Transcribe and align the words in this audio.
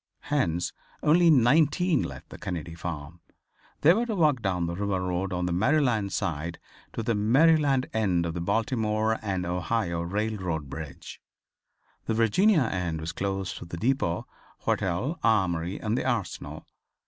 Hence 0.31 0.73
only 1.03 1.29
nineteen 1.29 2.01
left 2.01 2.29
the 2.29 2.39
Kennedy 2.39 2.73
farm. 2.73 3.19
They 3.81 3.93
were 3.93 4.07
to 4.07 4.15
walk 4.15 4.41
down 4.41 4.65
the 4.65 4.73
river 4.75 4.99
road 4.99 5.31
on 5.31 5.45
the 5.45 5.51
Maryland 5.51 6.11
side 6.11 6.57
to 6.93 7.03
the 7.03 7.13
Maryland 7.13 7.87
end 7.93 8.25
of 8.25 8.33
the 8.33 8.41
Baltimore 8.41 9.19
and 9.21 9.45
Ohio 9.45 10.01
railroad 10.01 10.71
bridge. 10.71 11.21
The 12.05 12.15
Virginia 12.15 12.61
end 12.63 12.99
was 12.99 13.11
close 13.11 13.53
to 13.59 13.65
the 13.65 13.77
depot, 13.77 14.25
hotel, 14.61 15.19
Armory 15.23 15.79
and 15.79 15.95
the 15.95 16.03
Arsenal. 16.05 16.65